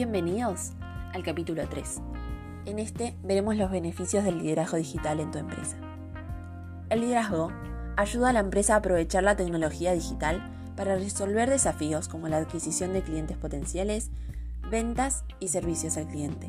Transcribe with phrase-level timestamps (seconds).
[0.00, 0.72] Bienvenidos
[1.12, 2.00] al capítulo 3.
[2.64, 5.76] En este veremos los beneficios del liderazgo digital en tu empresa.
[6.88, 7.52] El liderazgo
[7.98, 10.42] ayuda a la empresa a aprovechar la tecnología digital
[10.74, 14.10] para resolver desafíos como la adquisición de clientes potenciales,
[14.70, 16.48] ventas y servicios al cliente.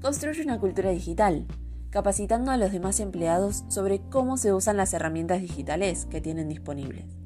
[0.00, 1.48] Construye una cultura digital,
[1.90, 7.23] capacitando a los demás empleados sobre cómo se usan las herramientas digitales que tienen disponibles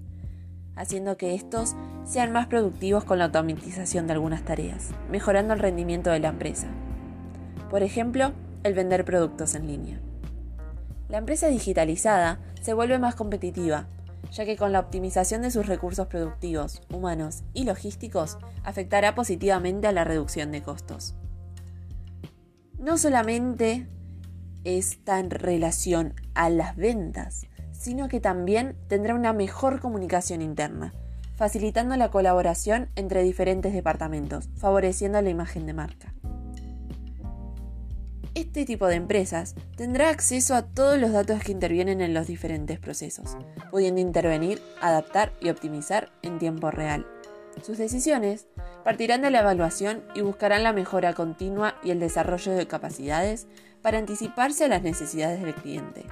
[0.79, 6.11] haciendo que estos sean más productivos con la automatización de algunas tareas, mejorando el rendimiento
[6.11, 6.69] de la empresa.
[7.69, 10.01] Por ejemplo, el vender productos en línea.
[11.09, 13.89] La empresa digitalizada se vuelve más competitiva,
[14.31, 19.93] ya que con la optimización de sus recursos productivos, humanos y logísticos afectará positivamente a
[19.93, 21.15] la reducción de costos.
[22.79, 23.89] No solamente
[24.65, 27.47] está en relación a las ventas,
[27.79, 30.93] sino que también tendrá una mejor comunicación interna,
[31.37, 36.13] facilitando la colaboración entre diferentes departamentos, favoreciendo la imagen de marca.
[38.35, 42.79] Este tipo de empresas tendrá acceso a todos los datos que intervienen en los diferentes
[42.79, 43.37] procesos,
[43.71, 47.07] pudiendo intervenir, adaptar y optimizar en tiempo real.
[47.63, 48.47] Sus decisiones
[48.85, 53.47] partirán de la evaluación y buscarán la mejora continua y el desarrollo de capacidades
[53.83, 56.05] para anticiparse a las necesidades del cliente.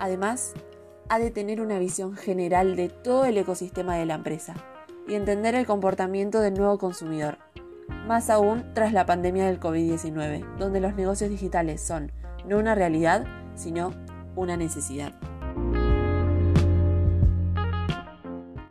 [0.00, 0.54] Además,
[1.10, 4.54] ha de tener una visión general de todo el ecosistema de la empresa
[5.06, 7.36] y entender el comportamiento del nuevo consumidor,
[8.06, 12.12] más aún tras la pandemia del COVID-19, donde los negocios digitales son
[12.46, 13.92] no una realidad, sino
[14.36, 15.12] una necesidad.